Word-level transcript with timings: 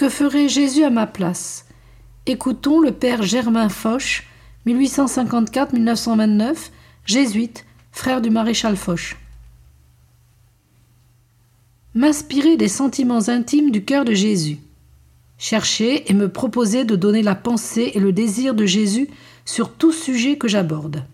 Que 0.00 0.08
ferait 0.08 0.48
Jésus 0.48 0.82
à 0.82 0.88
ma 0.88 1.06
place? 1.06 1.66
Écoutons 2.24 2.80
le 2.80 2.90
père 2.90 3.22
Germain 3.22 3.68
Foch, 3.68 4.26
1854-1929, 4.66 6.70
jésuite, 7.04 7.66
frère 7.92 8.22
du 8.22 8.30
maréchal 8.30 8.78
Foch. 8.78 9.18
M'inspirer 11.94 12.56
des 12.56 12.68
sentiments 12.68 13.28
intimes 13.28 13.70
du 13.70 13.84
cœur 13.84 14.06
de 14.06 14.14
Jésus. 14.14 14.56
Chercher 15.36 16.10
et 16.10 16.14
me 16.14 16.30
proposer 16.30 16.86
de 16.86 16.96
donner 16.96 17.20
la 17.20 17.34
pensée 17.34 17.90
et 17.92 18.00
le 18.00 18.14
désir 18.14 18.54
de 18.54 18.64
Jésus 18.64 19.10
sur 19.44 19.70
tout 19.70 19.92
sujet 19.92 20.38
que 20.38 20.48
j'aborde. 20.48 21.04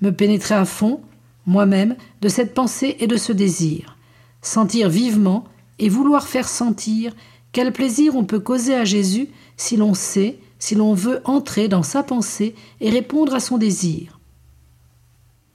Me 0.00 0.10
pénétrer 0.10 0.54
à 0.54 0.64
fond, 0.64 1.00
moi-même, 1.44 1.96
de 2.20 2.28
cette 2.28 2.54
pensée 2.54 2.96
et 3.00 3.08
de 3.08 3.16
ce 3.16 3.32
désir. 3.32 3.96
Sentir 4.42 4.88
vivement 4.88 5.42
et 5.80 5.88
vouloir 5.88 6.28
faire 6.28 6.48
sentir 6.48 7.12
quel 7.52 7.72
plaisir 7.72 8.16
on 8.16 8.24
peut 8.24 8.40
causer 8.40 8.74
à 8.74 8.84
Jésus 8.84 9.28
si 9.56 9.76
l'on 9.76 9.94
sait, 9.94 10.38
si 10.58 10.74
l'on 10.74 10.94
veut 10.94 11.20
entrer 11.24 11.68
dans 11.68 11.82
sa 11.82 12.02
pensée 12.02 12.54
et 12.80 12.90
répondre 12.90 13.34
à 13.34 13.40
son 13.40 13.58
désir. 13.58 14.18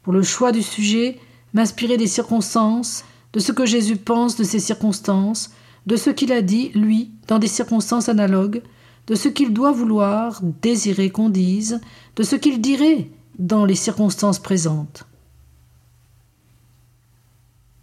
Pour 0.04 0.14
le 0.14 0.24
choix 0.24 0.52
du 0.52 0.62
sujet, 0.62 1.18
m'inspirer 1.54 1.98
des 1.98 2.08
circonstances, 2.08 3.04
de 3.34 3.40
ce 3.40 3.52
que 3.52 3.66
Jésus 3.66 3.98
pense 3.98 4.36
de 4.36 4.44
ces 4.44 4.60
circonstances, 4.60 5.52
de 5.86 5.96
ce 5.96 6.10
qu'il 6.10 6.32
a 6.32 6.42
dit, 6.42 6.70
lui, 6.70 7.12
dans 7.28 7.40
des 7.40 7.48
circonstances 7.48 8.10
analogues, 8.10 8.62
de 9.08 9.16
ce 9.16 9.30
qu'il 9.30 9.54
doit 9.54 9.72
vouloir, 9.72 10.42
désirer 10.62 11.10
qu'on 11.10 11.30
dise, 11.30 11.82
de 12.16 12.24
ce 12.24 12.36
qu'il 12.36 12.62
dirait 12.62 13.10
dans 13.40 13.66
les 13.66 13.76
circonstances 13.76 14.40
présentes. 14.40 15.06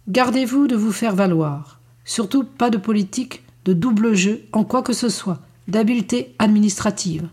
Gardez-vous 0.07 0.67
de 0.67 0.75
vous 0.75 0.91
faire 0.91 1.15
valoir, 1.15 1.79
surtout 2.03 2.43
pas 2.43 2.69
de 2.69 2.77
politique, 2.77 3.44
de 3.65 3.73
double 3.73 4.13
jeu 4.13 4.45
en 4.53 4.63
quoi 4.63 4.83
que 4.83 4.93
ce 4.93 5.09
soit, 5.09 5.41
d'habileté 5.67 6.35
administrative. 6.39 7.27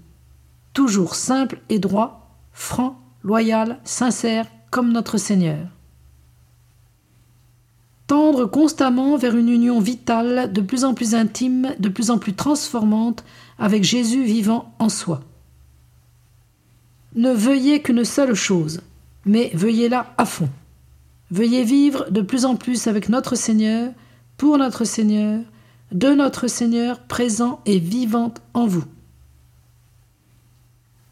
Toujours 0.72 1.14
simple 1.14 1.60
et 1.68 1.78
droit, 1.78 2.36
franc, 2.52 2.98
loyal, 3.22 3.78
sincère, 3.84 4.46
comme 4.70 4.90
notre 4.90 5.18
Seigneur. 5.18 5.68
Tendre 8.06 8.46
constamment 8.46 9.16
vers 9.16 9.36
une 9.36 9.48
union 9.48 9.80
vitale, 9.80 10.52
de 10.52 10.60
plus 10.60 10.84
en 10.84 10.94
plus 10.94 11.14
intime, 11.14 11.74
de 11.78 11.88
plus 11.88 12.10
en 12.10 12.18
plus 12.18 12.34
transformante, 12.34 13.24
avec 13.58 13.84
Jésus 13.84 14.24
vivant 14.24 14.74
en 14.78 14.88
soi. 14.88 15.20
Ne 17.14 17.32
veuillez 17.32 17.82
qu'une 17.82 18.04
seule 18.04 18.34
chose, 18.34 18.80
mais 19.26 19.50
veuillez-la 19.54 20.14
à 20.16 20.24
fond. 20.24 20.48
Veuillez 21.30 21.64
vivre 21.64 22.10
de 22.10 22.22
plus 22.22 22.44
en 22.44 22.56
plus 22.56 22.86
avec 22.86 23.08
notre 23.08 23.34
Seigneur, 23.34 23.92
pour 24.38 24.58
notre 24.58 24.84
Seigneur, 24.84 25.40
de 25.92 26.08
notre 26.08 26.48
Seigneur 26.48 27.00
présent 27.00 27.60
et 27.66 27.78
vivant 27.78 28.32
en 28.54 28.66
vous. 28.66 28.84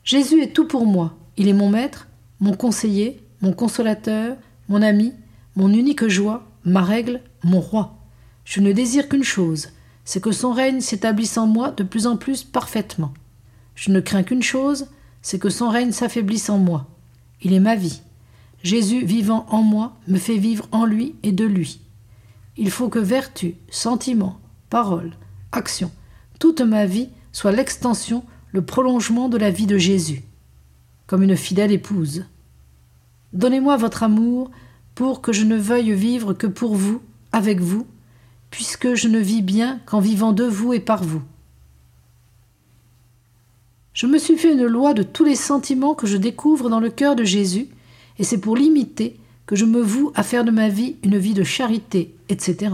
Jésus 0.05 0.43
est 0.43 0.55
tout 0.55 0.67
pour 0.67 0.87
moi. 0.87 1.15
Il 1.37 1.49
est 1.49 1.55
mon 1.55 1.69
maître, 1.69 2.09
mon 2.41 2.55
conseiller, 2.55 3.23
mon 3.43 3.53
consolateur, 3.53 4.37
mon 4.69 4.83
ami, 4.83 5.13
mon 5.55 5.73
unique 5.73 6.09
joie, 6.09 6.47
ma 6.65 6.83
règle, 6.83 7.21
mon 7.45 7.61
roi. 7.61 7.97
Je 8.45 8.61
ne 8.61 8.73
désire 8.73 9.09
qu'une 9.09 9.25
chose, 9.25 9.69
c'est 10.05 10.23
que 10.23 10.33
son 10.33 10.53
règne 10.53 10.81
s'établisse 10.81 11.37
en 11.37 11.47
moi 11.47 11.71
de 11.73 11.83
plus 11.83 12.07
en 12.07 12.17
plus 12.17 12.43
parfaitement. 12.43 13.13
Je 13.75 13.91
ne 13.91 14.01
crains 14.01 14.23
qu'une 14.23 14.43
chose, 14.43 14.87
c'est 15.23 15.39
que 15.39 15.51
son 15.51 15.69
règne 15.69 15.93
s'affaiblisse 15.93 16.49
en 16.49 16.59
moi. 16.59 16.87
Il 17.43 17.53
est 17.53 17.61
ma 17.61 17.77
vie. 17.77 18.01
Jésus 18.63 19.05
vivant 19.05 19.47
en 19.51 19.63
moi 19.63 19.97
me 20.09 20.19
fait 20.19 20.37
vivre 20.37 20.67
en 20.73 20.85
lui 20.85 21.15
et 21.23 21.33
de 21.33 21.45
lui. 21.45 21.81
Il 22.57 22.71
faut 22.71 22.89
que 22.89 22.99
vertu, 22.99 23.55
sentiment, 23.71 24.39
parole, 24.71 25.11
action, 25.53 25.91
toute 26.39 26.61
ma 26.61 26.87
vie 26.87 27.09
soit 27.33 27.53
l'extension, 27.53 28.25
le 28.53 28.63
prolongement 28.63 29.29
de 29.29 29.37
la 29.37 29.51
vie 29.51 29.67
de 29.67 29.79
Jésus, 29.79 30.23
comme 31.07 31.23
une 31.23 31.37
fidèle 31.37 31.73
épouse. 31.73 32.25
Donnez-moi 33.33 33.77
votre 33.77 34.03
amour 34.03 34.51
pour 34.95 35.21
que 35.21 35.33
je 35.33 35.45
ne 35.45 35.57
veuille 35.57 35.93
vivre 35.93 36.33
que 36.33 36.47
pour 36.47 36.75
vous, 36.75 37.03
avec 37.33 37.61
vous, 37.61 37.87
puisque 38.51 38.95
je 38.95 39.09
ne 39.09 39.19
vis 39.19 39.43
bien 39.43 39.81
qu'en 39.87 40.01
vivant 40.01 40.33
de 40.33 40.45
vous 40.45 40.73
et 40.73 40.81
par 40.81 41.05
vous. 41.05 41.23
Je 43.93 44.07
me 44.07 44.19
suis 44.19 44.37
fait 44.37 44.53
une 44.53 44.67
loi 44.67 44.95
de 44.95 45.03
tous 45.03 45.25
les 45.25 45.37
sentiments 45.37 45.95
que 45.95 46.07
je 46.07 46.17
découvre 46.17 46.71
dans 46.71 46.81
le 46.81 46.91
cœur 46.91 47.17
de 47.17 47.25
Jésus, 47.25 47.69
et 48.19 48.25
c'est 48.25 48.41
pour 48.41 48.57
l'imiter 48.57 49.19
que 49.47 49.57
je 49.57 49.65
me 49.65 49.81
voue 49.81 50.13
à 50.15 50.23
faire 50.23 50.45
de 50.45 50.51
ma 50.51 50.69
vie 50.69 50.97
une 51.03 51.19
vie 51.19 51.35
de 51.35 51.45
charité, 51.45 52.15
etc. 52.29 52.71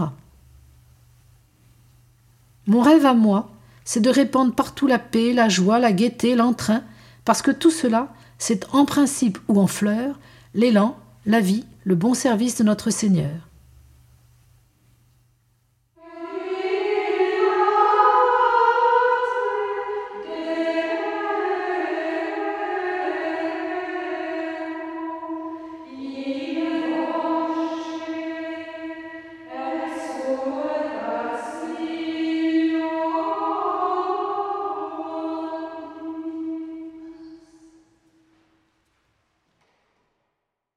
Mon 2.67 2.81
rêve 2.81 3.05
à 3.05 3.13
moi, 3.13 3.49
c'est 3.85 4.01
de 4.01 4.09
répandre 4.09 4.53
partout 4.53 4.87
la 4.87 4.99
paix, 4.99 5.31
la 5.31 5.47
joie, 5.47 5.79
la 5.79 5.93
gaieté, 5.93 6.35
l'entrain, 6.35 6.83
parce 7.23 7.41
que 7.41 7.51
tout 7.51 7.71
cela, 7.71 8.13
c'est 8.37 8.65
en 8.73 8.83
principe 8.83 9.39
ou 9.47 9.59
en 9.59 9.67
fleurs 9.67 10.19
l'élan, 10.53 10.97
la 11.25 11.39
vie, 11.39 11.65
le 11.85 11.95
bon 11.95 12.13
service 12.13 12.57
de 12.57 12.63
notre 12.63 12.89
Seigneur. 12.89 13.46